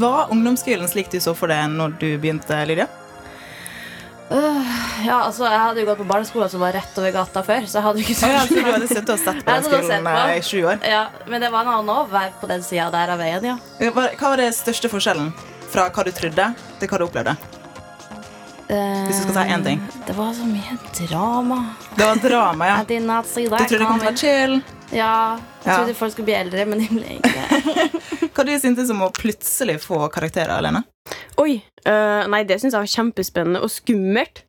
[0.00, 2.86] Var ungdomsskolen slik du så for deg når du begynte, Lydia?
[4.30, 7.64] Ja, altså, Jeg hadde jo gått på barneskolen som var rett over gata før.
[7.66, 9.44] Så jeg hadde jo ikke Ja, så så du hadde sett og sett på Jeg
[9.44, 10.84] den hadde sett skolen eh, i sju år.
[10.86, 13.56] Ja, Men det var annet å være på den sida der av veien, ja.
[13.90, 15.32] Hva var den største forskjellen
[15.70, 16.46] fra hva du trodde,
[16.78, 17.34] til hva du opplevde?
[18.70, 19.80] Hvis du skal si én ting.
[19.82, 21.58] Eh, Det var så mye drama.
[21.98, 22.76] Det var drama, ja.
[22.86, 24.60] Du trodde det kom til å være chill.
[24.94, 25.76] Ja, jeg Ja.
[25.76, 28.00] trodde folk skulle bli eldre, men de ble ikke det.
[28.40, 30.80] Hva du syntes om å plutselig få karakterer, Alene?
[31.42, 31.58] Oi.
[31.84, 34.46] Uh, nei, det syns jeg var kjempespennende og skummelt.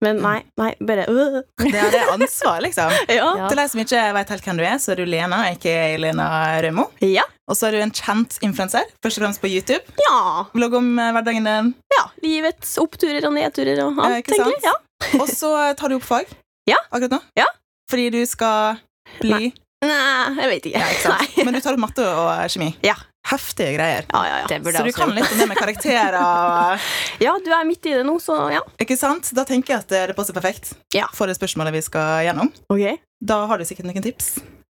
[0.00, 1.34] Men nei, nei, bare øh.
[1.60, 2.88] Det er det ansvar, liksom.
[3.18, 3.26] Ja.
[3.50, 6.30] Til deg som ikke vet helt hvem du er, så er du Lena, ikke Lena
[6.64, 6.86] Rømo.
[7.04, 7.26] Ja.
[7.44, 9.84] Og så er du en kjent influenser, først og fremst på YouTube.
[10.00, 10.46] ja.
[10.56, 11.70] Vlogg om eh, hverdagen din.
[11.92, 12.06] ja.
[12.24, 14.64] Livets oppturer og nedturer og alt, eh, tenker jeg.
[14.64, 14.78] Ja.
[15.20, 16.32] Og så tar du opp fag
[16.72, 16.80] Ja.
[16.88, 17.20] akkurat nå.
[17.36, 17.50] Ja.
[17.92, 18.80] Fordi du skal
[19.20, 19.52] bli Nei,
[19.84, 20.78] jeg vet ikke.
[20.80, 21.38] ja, ikke sant?
[21.46, 22.74] Men du tar opp matte og kjemi.
[22.84, 22.96] Ja.
[23.30, 24.06] Heftige greier.
[24.08, 24.46] Ja, ja, ja.
[24.48, 25.18] Det burde Så du også kan gjort.
[25.20, 26.86] litt om det med karakterer.
[27.20, 28.62] ja, du er midt i det nå, så ja.
[28.80, 29.28] Ikke sant?
[29.36, 31.04] Da tenker jeg at det passer perfekt Ja.
[31.14, 32.48] for det spørsmålet vi skal gjennom.
[32.72, 32.96] Okay.
[33.20, 34.38] Da har du sikkert noen tips.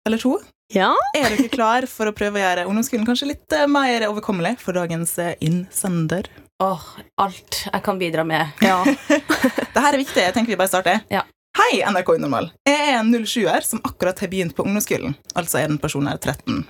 [0.09, 0.39] Eller to.
[0.73, 0.89] Ja.
[1.13, 4.73] Er dere klar for å prøve å gjøre ungdomsskolen kanskje litt eh, mer overkommelig for
[4.73, 6.25] dagens eh, innsender?
[6.63, 6.81] Åh,
[7.21, 8.49] alt jeg kan bidra med.
[8.65, 8.79] ja.
[9.11, 10.21] Dette er viktig.
[10.25, 11.01] Jeg tenker vi bare starter.
[11.13, 11.21] Ja.
[11.57, 12.45] Hei, NRK Unormal.
[12.67, 15.17] Jeg er en 07-er som akkurat har begynt på ungdomsskolen.
[15.35, 16.61] Altså er den personen her 13.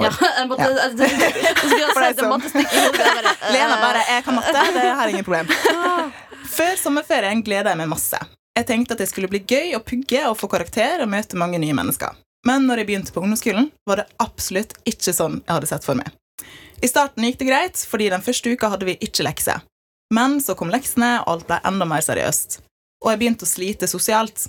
[0.00, 1.34] Ja, jeg måtte, jeg, jeg,
[1.78, 1.90] jeg
[3.52, 4.64] Lena bare 'jeg kan matte'.
[4.74, 5.46] Det har ingen problem.
[6.56, 8.18] Før sommerferien gleda jeg meg masse.
[8.56, 11.58] Jeg tenkte at det skulle bli gøy å pugge og få karakter og møte mange
[11.58, 12.16] nye mennesker.
[12.46, 15.94] Men når jeg begynte på ungdomsskolen, var det absolutt ikke sånn jeg hadde sett for
[16.00, 16.10] meg.
[16.82, 19.62] I starten gikk det greit, fordi den første uka hadde vi ikke lekser.
[20.12, 22.60] Men så kom leksene, og alt ble enda mer seriøst.
[23.04, 24.48] Og jeg begynte å slite sosialt.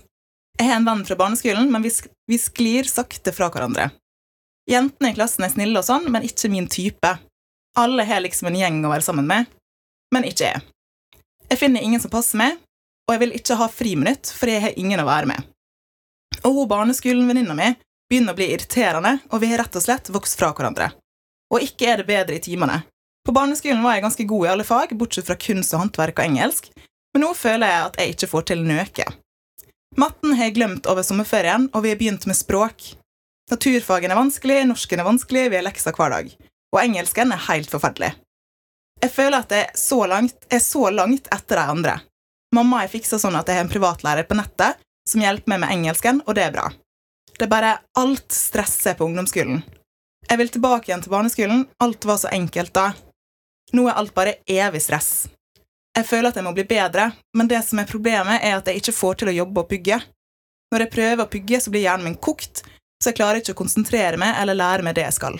[0.56, 3.90] Jeg har en venn fra barneskolen, men vi, sklir sakte fra hverandre.
[4.72, 7.12] Jentene i klassen er snille og sånn, men ikke min type.
[7.76, 9.52] Alle har liksom en gjeng å være sammen med,
[10.16, 10.64] men ikke jeg.
[11.52, 12.56] Jeg finner ingen som passer meg,
[13.06, 15.52] og jeg vil ikke ha friminutt, for jeg har ingen å være med.
[16.48, 17.70] Og hun barneskolen-venninna mi
[18.10, 20.94] begynner å bli irriterende, og vi har rett og slett vokst fra hverandre.
[21.54, 22.82] Og ikke er det bedre i timene.
[23.26, 26.28] På barneskolen var jeg ganske god i alle fag, bortsett fra kunst og håndverk og
[26.30, 26.70] engelsk,
[27.16, 29.06] men nå føler jeg at jeg ikke får til nøke.
[29.96, 32.90] Matten har jeg glemt over sommerferien, og vi har begynt med språk.
[33.48, 36.34] Naturfagen er vanskelig, norsken er vanskelig, vi har lekser hver dag.
[36.76, 38.10] Og engelsken er helt forferdelig.
[39.00, 41.94] Jeg føler at jeg så langt, er så langt etter de andre.
[42.56, 45.72] Mamma har fiksa sånn at jeg har en privatlærer på nettet som hjelper meg med
[45.72, 46.68] engelsken, og det er bra.
[47.32, 49.64] Det er bare alt stresset på ungdomsskolen.
[50.26, 51.64] Jeg vil tilbake igjen til barneskolen.
[51.80, 52.90] Alt var så enkelt da.
[53.72, 55.30] Nå er alt bare evig stress.
[55.96, 58.82] Jeg føler at jeg må bli bedre, men det som er problemet, er at jeg
[58.82, 60.02] ikke får til å jobbe og pugge.
[60.74, 62.64] Når jeg prøver å pugge, så blir hjernen min kokt,
[63.00, 65.38] så jeg klarer ikke å konsentrere meg eller lære meg det jeg skal.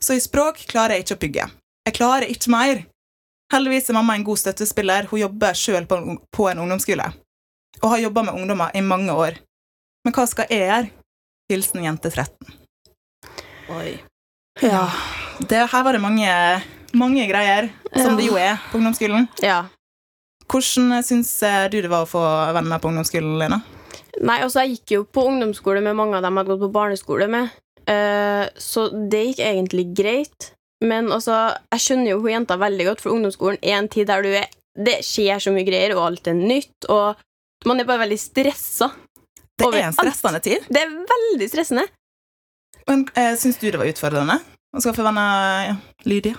[0.00, 1.46] Så i språk klarer jeg ikke å pugge.
[1.86, 2.82] Jeg klarer ikke mer.
[3.52, 5.06] Heldigvis er mamma en god støttespiller.
[5.10, 7.06] Hun jobber sjøl på, en- ungdomsskole.
[7.82, 9.38] Og har jobba med ungdommer i mange år.
[10.04, 10.90] Men hva skal jeg gjøre?
[11.50, 12.54] Hilsen jente 13.
[13.76, 13.98] Oi.
[14.62, 14.84] Ja.
[15.40, 16.30] Det, her var det mange,
[16.96, 19.28] mange greier, som det jo er på ungdomsskolen.
[19.44, 19.64] ja.
[20.50, 21.28] Hvordan syns
[21.70, 22.20] du det var å få
[22.56, 23.60] venner på ungdomsskolen, Lena?
[24.18, 26.74] Nei, altså, jeg gikk jo på ungdomsskole med mange av dem jeg hadde gått på
[26.74, 27.52] barneskole med,
[27.86, 30.50] eh, så det gikk egentlig greit.
[30.82, 31.36] Men altså,
[31.70, 34.48] jeg skjønner jo hun jenta veldig godt, for ungdomsskolen er en tid der du er
[34.80, 37.18] Det skjer så mye greier, og alt er nytt, og
[37.66, 38.86] man er bare veldig stressa.
[39.58, 40.62] Det er en stressende tid.
[40.70, 41.82] Det er veldig stressende.
[42.86, 44.38] Men eh, Syns du det var utfordrende
[44.72, 45.74] å skaffe venner, ja,
[46.06, 46.38] Lydia?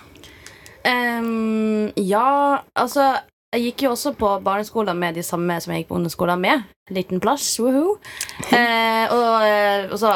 [0.87, 3.13] Ehm, ja, altså
[3.51, 6.61] Jeg gikk jo også på barneskolen med de samme som jeg gikk på ungdomsskolen med.
[6.89, 7.97] Liten plass, woohoo.
[8.55, 10.13] Eh, og, eh, og så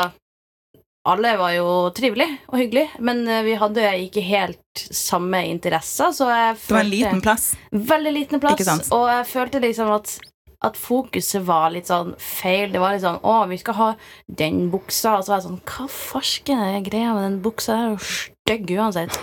[1.06, 6.30] Alle var jo trivelige og hyggelige, men eh, vi hadde ikke helt samme interesser, så
[6.32, 7.50] jeg Det var en liten plass.
[7.72, 8.90] Veldig liten plass.
[8.92, 10.16] Og jeg følte liksom at,
[10.64, 12.72] at fokuset var litt sånn feil.
[12.72, 13.90] Det var litt sånn Å, vi skal ha
[14.28, 15.20] den buksa.
[15.20, 17.76] Og så var jeg sånn Hva farsken er greia med den buksa?
[17.76, 18.00] Er jo
[18.46, 19.16] stygg uansett.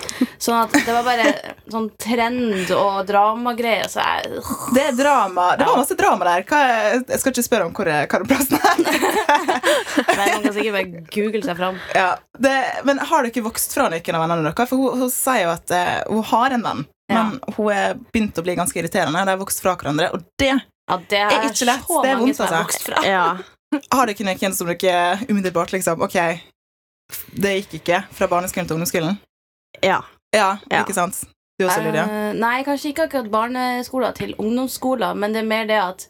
[0.42, 1.28] Sånn at det var bare
[1.70, 3.86] sånn trend og dramagreier.
[3.90, 4.40] Så jeg
[4.74, 5.52] Det er drama.
[5.56, 5.76] Det var Ja.
[5.78, 6.42] masse drama der.
[6.42, 8.82] Hva er, jeg skal ikke spørre om hvor er, hvor er plassen er.
[10.18, 11.78] Man kan sikkert bare google seg fram.
[11.94, 12.16] Ja.
[12.38, 14.68] Det, men har dere vokst fra noen av vennene deres?
[14.68, 17.22] For hun, hun sier jo at uh, hun har en venn Ja.
[17.22, 19.22] men hun er begynt å bli ganske irriterende.
[19.22, 20.50] De har vokst fra hverandre, og det
[20.90, 21.86] Ja, det er, er ikke lett.
[22.02, 23.44] Det er vondt, altså.
[23.94, 26.18] har dere noen som dere umiddelbart liksom Ok,
[27.34, 29.18] det gikk ikke fra barneskolen til ungdomsskolen.
[29.82, 30.00] ja.
[30.34, 30.80] Ja, Ja.
[30.80, 31.18] ikke sant?
[31.60, 32.06] Du også, Lydia?
[32.08, 36.06] Uh, nei, kanskje ikke akkurat barneskoler til ungdomsskoler, men det er mer det at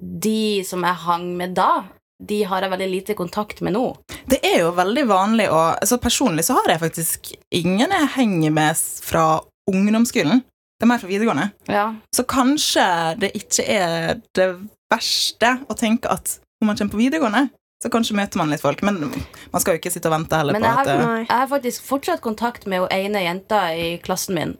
[0.00, 1.84] de som jeg hang med da,
[2.22, 3.84] de har jeg veldig lite kontakt med nå.
[4.30, 8.54] Det er jo veldig vanlig å altså Personlig så har jeg faktisk ingen jeg henger
[8.54, 9.26] med fra
[9.70, 10.40] ungdomsskolen.
[10.80, 11.50] Det er mer fra videregående.
[11.70, 11.84] Ja.
[12.16, 12.86] Så kanskje
[13.20, 14.48] det ikke er det
[14.90, 17.44] verste å tenke at når man kommer på videregående,
[17.82, 18.82] så kanskje møter man litt folk.
[18.86, 21.24] Men man skal jo ikke sitte og vente heller Men på jeg har, at eh,
[21.26, 24.54] jeg har faktisk fortsatt kontakt med hun ene jenta i klassen min.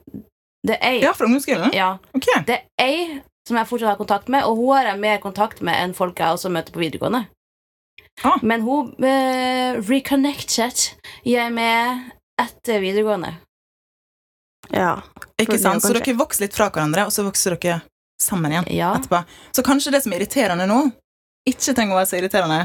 [0.66, 1.72] Det er ei, Ja, fra ungdomsskolen?
[1.74, 2.26] ja, Ok.
[2.46, 5.62] det er ei som jeg fortsatt har kontakt med, og hun har jeg mer kontakt
[5.66, 7.24] med enn folk jeg også møter på videregående.
[8.22, 8.36] Ah.
[8.42, 10.92] Men hun uh, reconnected
[11.26, 13.32] jeg med etter videregående.
[14.70, 15.00] ja.
[15.40, 15.82] Ikke sant?
[15.82, 17.80] Så dere vokser litt fra hverandre, og så vokser dere
[18.22, 18.92] sammen igjen Ja.
[18.94, 19.24] etterpå.
[19.56, 20.92] Så kanskje det som er irriterende nå,
[21.48, 22.60] ikke trenger å være så irriterende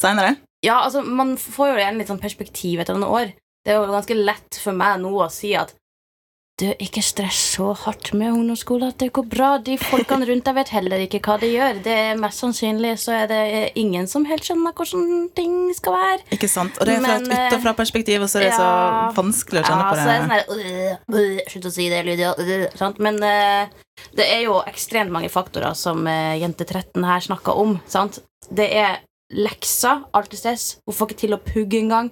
[0.00, 0.36] seinere.
[0.64, 3.34] Ja, altså, man får jo gjerne litt sånn perspektiv etter noen år.
[3.66, 5.74] Det er jo ganske lett for meg nå å si at
[6.56, 8.94] du, ikke stress så hardt med ungdomsskolen.
[8.96, 9.48] det går bra.
[9.60, 11.82] De folkene rundt deg vet heller ikke hva de gjør.
[11.84, 13.40] Det er Mest sannsynlig så er det
[13.76, 16.22] ingen som helt skjønner hvordan ting skal være.
[16.32, 16.78] Ikke sant?
[16.80, 18.60] Og det er fra Men, et eh, utenfra-perspektiv, og så er det ja.
[18.62, 21.68] så vanskelig å kjenne Ja, på så er det sånn der, her øh, øh, Slutt
[21.68, 22.32] å si det, Lydia.
[22.40, 23.04] øh, sant?
[23.04, 23.84] Men eh,
[24.16, 27.76] det er jo ekstremt mange faktorer som eh, jente 13 her snakker om.
[27.84, 28.22] Sant?
[28.48, 29.02] Det er
[29.34, 30.66] lekser, alltid stress.
[30.86, 32.10] Hun får ikke til å pugge engang.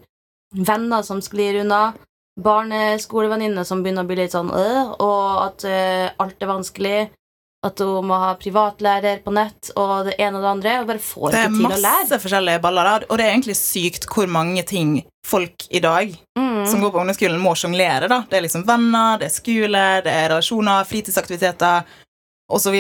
[0.55, 1.95] Venner som sklir unna.
[2.41, 6.97] Barneskolevenninner som begynner å bli litt sånn øh, og at øh, alt er vanskelig.
[7.65, 10.73] At hun må ha privatlærer på nett og det ene og det andre.
[10.83, 12.01] Og bare får Det er ikke til å lære.
[12.03, 16.13] masse forskjellige baller der, og det er egentlig sykt hvor mange ting folk i dag
[16.37, 16.67] Mm.
[16.67, 18.09] som går på ungdomsskolen, må sjonglere.
[18.29, 21.85] Det er liksom venner, det er skole, det er relasjoner, fritidsaktiviteter
[22.49, 22.73] osv.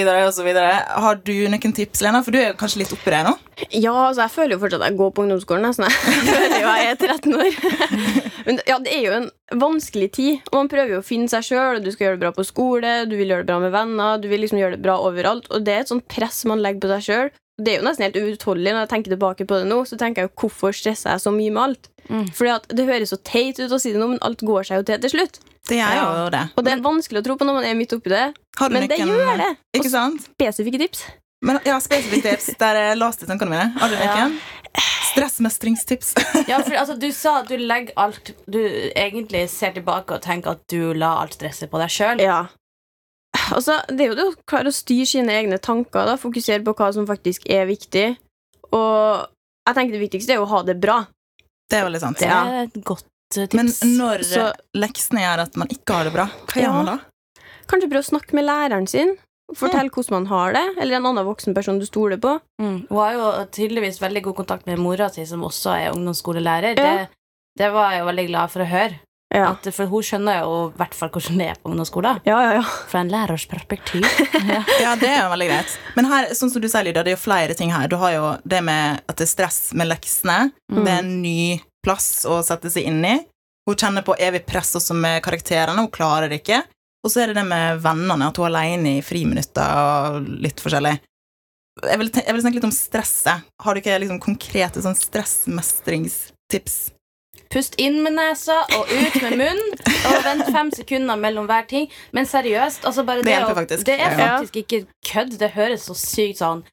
[0.44, 0.72] videre.
[0.88, 2.22] Har du noen tips, Lena?
[2.24, 3.34] For du er jo kanskje litt oppi det nå?
[3.70, 5.68] Ja, altså, jeg føler jo fortsatt at jeg går på ungdomsskolen.
[5.68, 5.86] Nesten.
[6.14, 7.58] Jeg føler jo jeg er 13 år.
[8.46, 9.28] Men ja, det er jo en
[9.60, 11.78] vanskelig tid, og man prøver jo å finne seg sjøl.
[11.80, 14.28] Du skal gjøre det bra på skole, du vil gjøre det bra med venner, du
[14.28, 15.48] vil liksom gjøre det bra overalt.
[15.48, 17.32] Og det er et sånt press man legger på seg sjøl.
[17.56, 19.80] Det er jo nesten helt uutholdelig når jeg tenker tilbake på det nå.
[19.88, 21.90] Så tenker jeg jo, hvorfor stresser jeg så mye med alt?
[22.10, 22.26] Mm.
[22.36, 24.82] Fordi at Det høres så teit ut å si det nå, men alt går seg
[24.82, 25.40] jo til til slutt.
[25.70, 26.42] Det er jo det.
[26.58, 28.26] Og det er vanskelig å tro på når man er midt oppi det,
[28.58, 29.50] Har du men det noen- gjør det.
[29.78, 30.26] Ikke sant?
[30.34, 31.04] Spesifikke tips.
[31.44, 32.50] Men ja, spesifikke tips.
[32.62, 33.70] Der er låste tankene mine.
[33.78, 34.28] Har du Ja.
[35.14, 36.14] Stressmestringstips.
[36.50, 38.58] Ja, for altså, Du sa at du legger alt Du
[38.96, 42.22] egentlig ser tilbake og tenker at du la alt stresset på deg sjøl.
[42.24, 42.40] Ja.
[43.54, 46.74] Altså, det er jo det å klare å styre sine egne tanker, da, fokusere på
[46.78, 48.06] hva som faktisk er viktig.
[48.74, 49.24] Og
[49.66, 51.00] jeg tenker det viktigste er å ha det bra.
[51.70, 52.18] Det er veldig sant.
[52.22, 53.06] Det er et godt
[53.38, 53.56] eh, tips.
[53.58, 56.66] Men når Så- leksene gjør at man ikke har det bra, hva Ja.
[56.68, 56.98] gjør man da?
[57.70, 59.16] Kanskje prøve å snakke med læreren sin.
[59.54, 62.38] Fortell hvordan man har det, eller en annen voksen person du stoler på.
[62.62, 62.86] mm.
[62.88, 66.78] Hun har jo tydeligvis veldig god kontakt med mora si, som også er ungdomsskolelærer.
[66.80, 66.94] Ja.
[67.04, 67.10] Det,
[67.60, 69.00] det var jeg jo veldig glad for å høre.
[69.34, 72.20] Ja, At, for hun skjønner jo i hvert fall hvordan det er på ungdomsskolen.
[72.28, 72.50] ja, ja.
[72.60, 72.64] ja.
[72.90, 74.06] Fra en lærers perspektiv.
[74.84, 74.94] ja.
[75.00, 75.76] Det er jo veldig greit.
[75.96, 77.88] Men her, sånn som du sier, Lydia, det er jo flere ting her.
[77.90, 80.52] Du har jo det med at det er stress med leksene.
[80.70, 80.82] Mm.
[80.84, 81.38] Det er en ny
[81.84, 83.16] plass å sette seg inn i.
[83.68, 85.82] Hun kjenner på evig press også med karakterene.
[85.82, 86.62] Hun klarer det ikke.
[87.04, 89.80] Og så er det det med vennene, at hun er alene i friminutter
[90.16, 90.94] og litt forskjellig.
[91.84, 93.44] Jeg vil, jeg vil snakke litt om stresset.
[93.60, 96.76] Har du ikke liksom konkrete sånn stressmestringstips?
[97.52, 99.74] Pust inn med nesa og ut med munnen,
[100.08, 101.90] og vent fem sekunder mellom hver ting.
[102.16, 103.84] Men seriøst, altså bare Det det, å- faktisk.
[103.86, 105.36] Det er faktisk ikke kødd.
[105.38, 106.64] Det høres så sykt sånn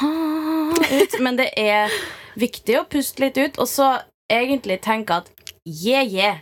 [0.00, 1.90] ut, men det er
[2.38, 3.92] viktig å puste litt ut, og så
[4.30, 5.30] egentlig tenke at
[5.66, 6.38] yeah, yeah.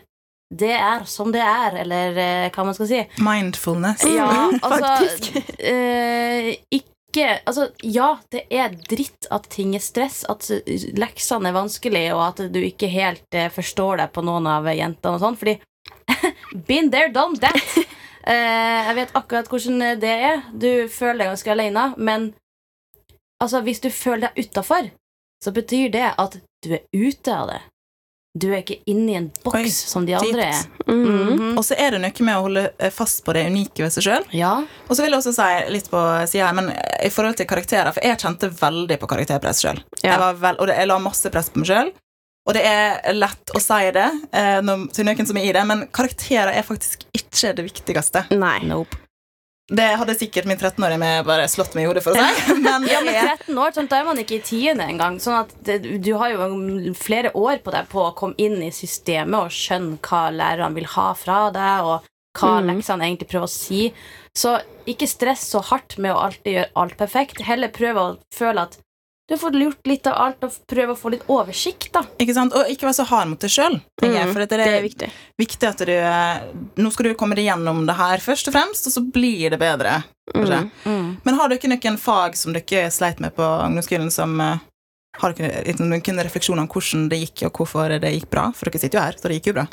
[0.49, 3.01] Det er som det er, eller eh, hva man skal si.
[3.21, 4.05] Mindfulness.
[4.09, 4.29] Ja,
[4.67, 6.87] altså eh, Ikke
[7.49, 10.45] Altså, ja, det er dritt at ting er stress, at
[10.95, 15.17] leksene er vanskelig, og at du ikke helt eh, forstår deg på noen av jentene
[15.17, 15.57] og sånn, fordi
[16.69, 17.79] Been there, done that.
[18.29, 20.43] Eh, jeg vet akkurat hvordan det er.
[20.53, 22.27] Du føler deg ganske alene, men
[23.41, 24.91] altså, hvis du føler deg utafor,
[25.41, 26.37] så betyr det at
[26.67, 27.61] du er ute av det.
[28.39, 30.65] Du er ikke inni en boks Oi, som de andre er.
[30.87, 31.05] Mm.
[31.05, 31.53] Mhm.
[31.59, 32.65] Og så er det noe med å holde
[32.95, 34.27] fast på det unike ved seg sjøl.
[34.37, 34.53] Ja.
[34.89, 36.71] Og så vil jeg også si litt på siden her, men
[37.05, 39.83] i forhold til karakterer, for jeg kjente veldig på karakterpress sjøl.
[40.05, 40.19] Ja.
[40.31, 41.93] Og det- jeg la masse press på meg sjøl.
[42.49, 45.67] Og det er lett å si det eh, når, til noen som er i det,
[45.69, 48.25] men karakterer er faktisk ikke det viktigste.
[48.33, 48.61] Nei.
[48.65, 48.97] Nope.
[49.69, 52.55] Det hadde sikkert min 13-åring med bare slått meg i hodet for å si.
[52.65, 55.19] Men Ja, men er 13 år, sånn, da er man ikke i tiende engang.
[55.21, 58.71] Sånn at det, du har jo flere år på deg på å komme inn i
[58.73, 62.09] systemet og skjønne hva lærerne vil ha fra deg, og
[62.39, 62.69] hva Mm.
[62.71, 63.93] leksene egentlig prøver å si.
[64.37, 64.57] Så
[64.89, 67.41] ikke stress så hardt med å alltid gjøre alt perfekt.
[67.45, 68.79] Heller prøve å føle at
[69.29, 72.01] du har fått gjort litt av alt, og prøve å få litt oversikt, da.
[72.17, 72.55] Ikke sant?
[72.57, 73.75] Og ikke være så hard mot deg sjøl.
[74.01, 75.09] Mm, For det Det er viktig.
[75.37, 76.39] viktig at du eh,
[76.81, 79.59] Nå skal du komme deg gjennom det her først og fremst, og så blir det
[79.61, 79.99] bedre.
[80.35, 81.21] Mm, Mm.
[81.25, 84.59] Men har dere noen fag som dere sleit med på ungdomsskolen, som eh,
[85.21, 88.49] har dere noen refleksjoner om hvordan det gikk, og hvorfor det gikk bra?
[88.57, 89.67] For dere sitter jo her, så det gikk jo bra.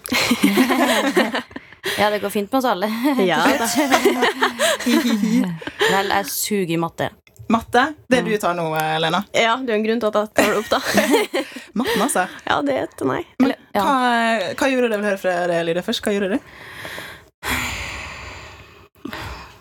[2.00, 2.88] Ja, det går fint med oss alle.
[3.24, 3.68] Ja da.
[4.86, 7.12] Vel, jeg suger i matte.
[7.48, 8.64] Matte, det du tar nå,
[9.00, 9.24] Lena.
[9.32, 10.80] Ja, det er en grunn til at jeg tar det opp, da.
[11.80, 12.24] Matten, altså.
[12.48, 13.28] Ja, det er til meg.
[13.44, 13.84] Eller, ja.
[13.86, 14.96] hva, hva gjorde du?
[14.96, 16.02] Jeg vil høre fra deg, Lydia, først.
[16.02, 16.40] Hva gjorde du?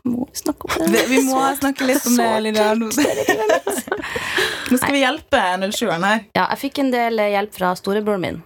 [0.08, 0.90] Må vi snakke om det?
[0.94, 2.72] Det, vi må snakke litt om det, Lydia.
[2.78, 2.90] Nå,
[4.80, 6.26] skal vi hjelpe 07-eren her.
[6.32, 8.44] Ja, jeg fikk en del hjelp fra storebroren min.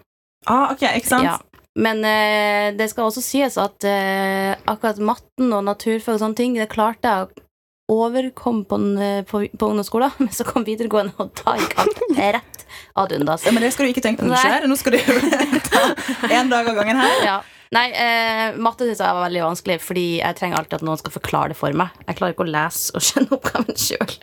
[0.50, 1.28] Ah, ok, ikke sant?
[1.30, 1.38] Ja.
[1.78, 6.58] Men eh, det skal også sies at eh, akkurat matten og naturfag og sånne ting,
[6.58, 7.44] det klarte jeg
[7.88, 11.76] å overkomme på, den, eh, på, på ungdomsskolen, men så kom videregående, og da gikk
[11.80, 12.64] alt rett
[12.98, 13.46] ad undas.
[13.46, 14.66] Ja, men det skal du ikke tenke på det skjer.
[14.68, 14.98] Nå skal du
[15.70, 15.86] ta
[16.28, 17.22] én dag av gangen her.
[17.24, 17.38] Ja.
[17.74, 21.12] Nei, eh, matte synes jeg var veldig vanskelig, fordi jeg trenger alltid at noen skal
[21.12, 21.92] forklare det for meg.
[22.06, 24.14] Jeg klarer ikke å lese og skjønne oppgaven sjøl.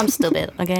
[0.00, 0.72] I'm stupid, ok?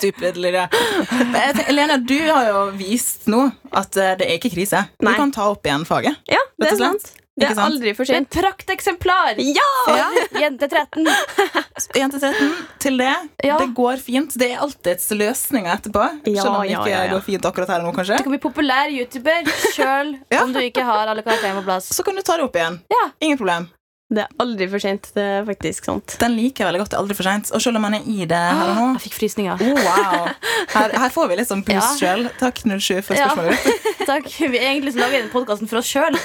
[0.00, 0.66] Stupid, Lydia.
[1.12, 4.82] Men jeg tenker, Lena, du har jo vist nå at eh, det er ikke krise.
[4.98, 5.14] Du Nei.
[5.18, 6.18] kan ta opp igjen faget.
[6.30, 7.12] Ja, det er sant.
[7.40, 8.28] Det er aldri for sent.
[8.28, 9.40] et prakteksemplar!
[9.40, 9.68] Ja!
[9.96, 10.08] Ja.
[10.42, 11.08] Jente 13.
[12.00, 13.14] Jente 13, til det.
[13.44, 13.56] Ja.
[13.60, 14.36] Det går fint.
[14.38, 16.06] Det er alltids løsninger etterpå.
[16.28, 18.20] Ja, Selv om det ikke går fint akkurat her nå, kanskje.
[18.20, 21.90] Du kan bli populær YouTuber sjøl om du ikke har alle karakterene på plass.
[21.96, 22.80] Så kan du ta det opp igjen.
[22.92, 23.04] Ja.
[23.24, 23.70] Ingen problem.
[24.10, 25.04] Det er aldri for sent.
[25.14, 26.16] Det er faktisk sant.
[26.18, 26.90] Den liker jeg veldig godt.
[26.90, 27.50] Det er aldri for sent.
[27.54, 29.60] Og selv om man er i det her og nå Jeg fikk frysninger.
[29.62, 30.26] oh, wow.
[30.74, 32.16] her, her får vi litt sånn boost Ja.
[32.16, 32.26] sjøl.
[32.40, 33.28] Takk 07 for Ja.
[33.30, 33.86] spørsmålet.
[34.10, 34.26] Takk.
[34.50, 36.18] Vi egentlig så lager den podkasten for oss sjøl.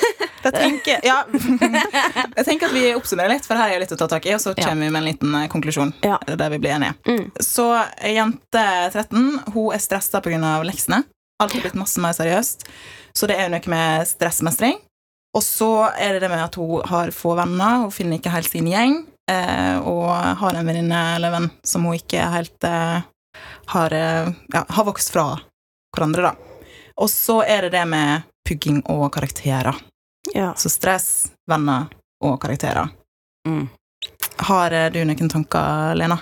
[1.06, 1.20] Ja.
[2.38, 4.42] jeg tenker at vi oppsummerer litt, for her er litt å ta tak i, og
[4.42, 4.66] så Ja.
[4.68, 5.94] kommer vi med en liten eh, konklusjon.
[6.06, 6.18] Ja.
[6.26, 6.96] Der vi blir enige.
[7.06, 7.32] Mm.
[7.42, 7.70] Så
[8.02, 10.42] jente 13 hun er stressa pga.
[10.66, 11.04] leksene.
[11.40, 12.64] Alt er blitt masse mer seriøst.
[13.16, 14.78] Så det er noe med stressmestring.
[15.36, 18.52] Og så er det det med at hun har få venner, hun finner ikke helt
[18.52, 19.02] sin gjeng.
[19.32, 23.02] Eh, og har en venninne eller venn som hun ikke helt eh,
[23.74, 25.32] har, eh, ja, har vokst fra
[25.96, 26.62] hverandre, da.
[27.02, 29.76] Og så er det det med pugging og karakterer.
[30.34, 30.54] Ja.
[30.58, 31.90] Så stress, venner
[32.24, 32.94] og karakterer.
[33.48, 33.68] Mm.
[34.48, 36.20] Har eh, du noen tanker, Lena?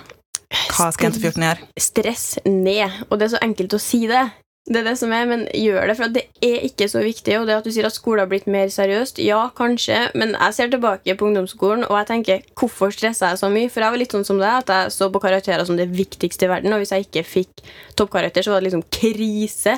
[0.74, 1.68] Hva skal jente 14 gjøre?
[1.80, 3.04] Stress ned.
[3.10, 4.24] Og det er så enkelt å si det.
[4.64, 7.34] Det er det som er, men gjør det, for det er ikke så viktig.
[7.36, 10.56] Og det at du sier at skolen har blitt mer seriøst, ja, kanskje, men jeg
[10.56, 13.68] ser tilbake på ungdomsskolen, og jeg tenker, hvorfor stressa jeg så mye?
[13.72, 16.48] For jeg var litt sånn som deg, at jeg så på karakterer som det viktigste
[16.48, 17.66] i verden, og hvis jeg ikke fikk
[18.00, 19.76] toppkarakter, så var det liksom krise.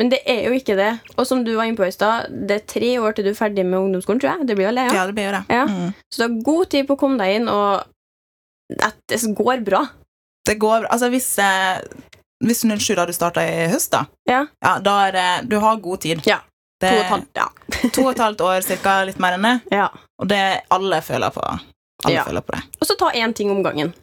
[0.00, 0.90] Men det er jo ikke det.
[1.14, 3.38] Og som du var inne på i stad, det er tre år til du er
[3.38, 4.48] ferdig med ungdomsskolen, tror jeg.
[4.50, 4.96] Det blir vel det, ja.
[4.98, 5.44] Ja, det blir jo det.
[5.54, 5.62] Ja.
[5.70, 5.94] Mm.
[6.10, 9.86] Så du har god tid på å komme deg inn, og at det går bra.
[10.46, 10.90] Det går bra.
[10.92, 11.78] Altså, hvis, eh,
[12.44, 14.46] hvis 07 hadde starta i høst, da, Ja.
[14.80, 16.20] da er det Du har god tid.
[16.26, 16.40] Ja.
[16.80, 17.46] Det, To og halvt, ja.
[17.94, 19.60] to og et halvt år, cirka, litt mer enn det.
[19.72, 19.88] ja.
[20.20, 21.40] Og det alle føler på.
[22.04, 22.24] Alle Ja.
[22.24, 22.62] føler på det.
[22.80, 23.94] Og så ta én ting om gangen.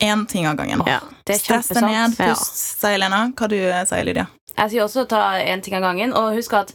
[0.00, 0.80] Én ting av gangen.
[0.86, 1.00] Ja.
[1.26, 2.16] Det er Stress deg ned.
[2.18, 2.30] Ja.
[2.32, 3.30] pust, sier Lena.
[3.36, 4.26] Hva du eh, sier Lydia?
[4.56, 6.72] Jeg sier også ta én ting av gangen, og husk at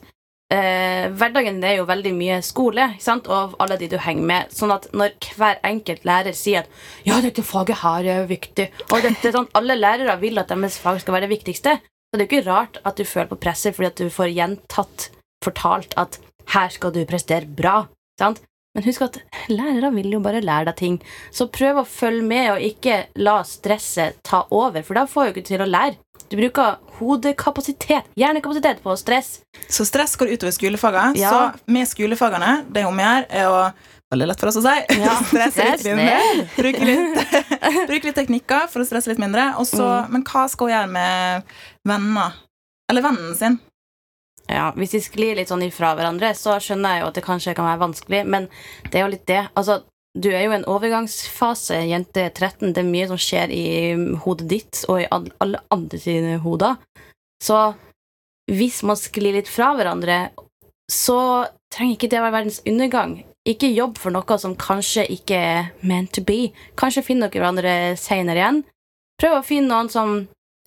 [0.53, 2.89] eh, hverdagen er jo veldig mye skole,
[3.19, 4.55] og alle de du henger med.
[4.55, 6.69] Sånn at når hver enkelt lærer sier at
[7.05, 11.01] 'ja, dette faget her er viktig', og dette, sånn, alle lærere vil at deres fag
[11.01, 13.75] skal være det viktigste, så det er jo ikke rart at du føler på presset
[13.75, 15.09] fordi at du får gjentatt
[15.45, 17.87] fortalt at 'her skal du prestere bra'.
[18.19, 18.41] Sant?
[18.75, 19.17] Men husk at
[19.49, 20.97] lærere vil jo bare lære deg ting.
[21.33, 25.33] Så prøv å følge med, og ikke la stresset ta over, for da får du
[25.33, 25.97] ikke til å lære.
[26.29, 29.39] Du bruker hodekapasitet, hjernekapasitet på stress.
[29.69, 31.17] Så stress går utover skolefagene.
[31.17, 31.31] Ja.
[31.31, 33.63] Så med skolefagene, det hun gjør, er å
[34.09, 34.71] Veldig lett for oss å si.
[34.97, 36.15] Ja, stresse litt mindre.
[36.57, 37.33] Bruke litt,
[37.91, 39.51] bruk litt teknikker for å stresse litt mindre.
[39.61, 40.07] Også, Mm.
[40.15, 41.51] Men hva skal hun gjøre med
[41.85, 42.39] venner?
[42.89, 43.59] Eller vennen sin?
[44.49, 47.53] Ja, Hvis de sklir litt sånn ifra hverandre, så skjønner jeg jo at det kanskje
[47.53, 48.47] kan være vanskelig, men
[48.89, 49.43] det er jo litt det.
[49.53, 49.83] Altså,
[50.17, 52.73] du er jo i en overgangsfase, jente 13.
[52.73, 53.65] Det er mye som skjer i
[54.23, 56.79] hodet ditt og i alle andre sine hoder.
[57.43, 57.73] Så
[58.49, 60.31] hvis man sklir litt fra hverandre,
[60.89, 63.19] så trenger ikke det å være verdens undergang.
[63.47, 66.49] Ikke jobb for noe som kanskje ikke er meant to be.
[66.79, 68.63] Kanskje finner dere hverandre senere igjen.
[69.21, 70.17] Prøv å finne noen som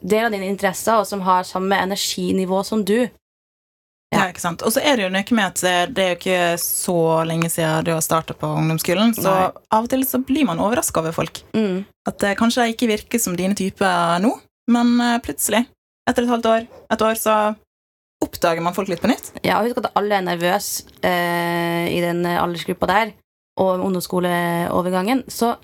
[0.03, 3.09] deler dine interesser, og som har samme energinivå som du.
[4.13, 4.29] Ja.
[4.29, 4.63] ikke sant?
[4.67, 6.97] Og så er det jo noe med at det er jo ikke så
[7.29, 9.49] lenge siden du har starta på ungdomsskolen, så Nei.
[9.73, 11.43] av og til så blir man overraska over folk.
[11.57, 11.83] Mm.
[12.09, 14.35] At det kanskje ikke virker som dine typer nå,
[14.73, 15.65] men eh, plutselig,
[16.09, 17.37] etter et halvt år, et år, så
[18.23, 19.33] oppdager man folk litt på nytt.
[19.43, 23.15] Ja, husk at alle er nervøse eh, i den aldersgruppa der,
[23.61, 25.25] og ungdomsskoleovergangen.
[25.33, 25.57] Så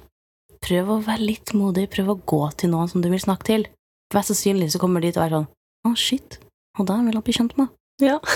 [0.64, 1.88] prøv å være litt modig.
[1.92, 3.66] Prøv å gå til noen som du vil snakke til.
[4.14, 5.50] Mest sannsynlig så kommer de til å være sånn
[5.88, 6.38] Å, shit.
[6.78, 7.70] Og da vil han bli kjent med.
[8.02, 8.20] Ja.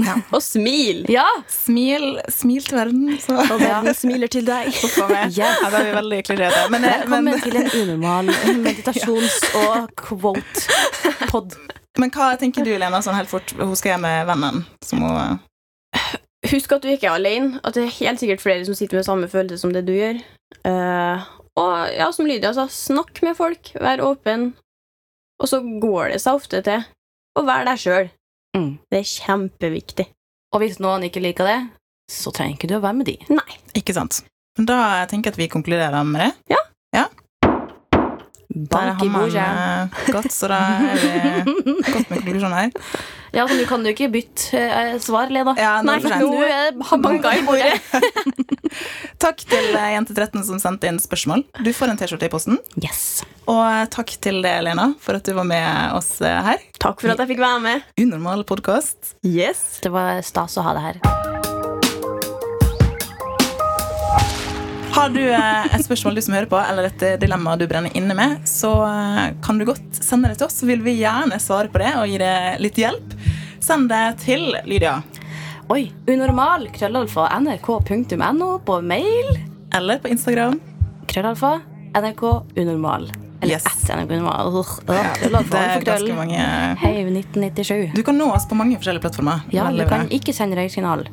[0.00, 0.14] Ja.
[0.32, 1.04] Og smil!
[1.12, 1.26] Ja!
[1.52, 4.70] Smil, smil til verden, så Og verden smiler til deg.
[5.36, 6.62] Ja, da er vi veldig klarerte.
[6.72, 8.30] Men, eh, Velkommen men, til en unormal
[8.64, 11.56] meditasjons- og quote-pod.
[12.00, 13.52] men hva tenker du, Lena, sånn helt fort?
[13.58, 14.62] Hun skal hjem med vennen.
[14.84, 15.40] Som hun
[16.50, 17.60] Husk at du ikke er alene.
[17.60, 20.22] At det er helt sikkert flere som sitter med samme følelse som det du gjør.
[20.64, 21.20] Uh,
[21.60, 23.74] og ja, som Lydia sa, snakk med folk.
[23.76, 24.54] Vær åpen.
[25.40, 26.88] Og så går det seg ofte til
[27.36, 28.10] å være deg sjøl.
[28.56, 28.72] Mm.
[28.90, 30.06] Det er kjempeviktig.
[30.54, 31.58] Og hvis noen ikke liker det,
[32.10, 33.16] så trenger ikke du å være med de.
[33.30, 33.58] Nei.
[33.78, 34.24] Ikke sant.
[34.58, 34.80] Men da
[35.10, 36.32] tenker jeg at vi konkluderer med det.
[36.56, 36.69] Er
[38.70, 39.40] Bank i bordet.
[39.40, 42.70] hammeren eh, gått, så da er vi godt med konklusjonen her.
[43.30, 45.54] Ja, så nå kan du ikke bytte uh, svar, Lena.
[45.58, 47.78] Ja, nå er det nå er det banka i bordet.
[49.22, 51.44] Takk til eh, Jente13 som sendte inn spørsmål.
[51.60, 52.60] Du får en T-skjorte i posten.
[52.80, 53.22] Yes.
[53.50, 56.64] Og eh, takk til deg, Lena, for at du var med oss eh, her.
[56.80, 57.92] Takk for at jeg fikk være med.
[58.00, 59.14] Unormal podkast.
[59.26, 59.82] Yes.
[59.84, 61.39] Det var stas å ha det her.
[64.90, 67.94] Har du eh, et spørsmål du som hører på, eller et eh, dilemma du brenner
[67.96, 71.38] inne med, så eh, kan du godt sende det til oss, så vil vi gjerne
[71.42, 73.14] svare på det og gi deg litt hjelp.
[73.62, 74.96] Send det til Lydia.
[75.70, 75.84] Oi.
[76.10, 76.66] Unormal.
[76.74, 77.28] Krøllalfa.
[77.38, 79.30] nrk.no på mail.
[79.78, 80.58] Eller på Instagram.
[81.10, 81.60] Krøllalfa.
[81.94, 82.24] NRK
[82.58, 83.06] unormal.
[83.40, 83.66] Eller Yes.
[83.70, 84.50] at NRK unormal.
[84.58, 86.42] Uh, Ja, det er ganske mange
[86.82, 87.94] Hei, 1997.
[87.94, 89.46] Du kan nå oss på mange forskjellige plattformer.
[89.54, 91.06] Ja, du kan ikke sende røyksignal.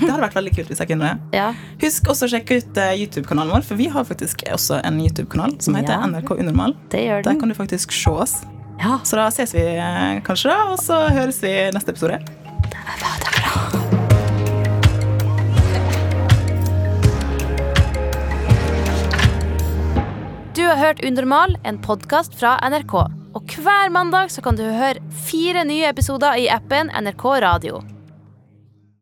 [0.00, 1.38] Det hadde vært veldig kult hvis jeg kunne det.
[1.38, 1.48] Ja.
[1.82, 5.56] Husk også å sjekke ut eh, YouTube-kanalen vår, for vi har faktisk også en YouTube-kanal
[5.64, 6.06] som heter Ja.
[6.10, 6.76] NRK Unormal.
[6.90, 8.38] Det Der kan du faktisk se oss.
[8.80, 8.98] Ja.
[9.06, 12.18] Så da ses vi eh, kanskje, da, og så høres vi i neste episode.
[20.54, 22.94] Du har hørt Unormal, en podkast fra NRK.
[23.34, 27.80] Og hver mandag så kan du høre fire nye episoder i appen NRK Radio.